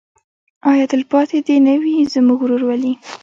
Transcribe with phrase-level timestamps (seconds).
[0.71, 2.93] آیا تلپاتې دې نه وي زموږ ورورولي؟